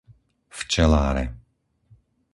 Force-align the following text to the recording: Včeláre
Včeláre 0.59 1.23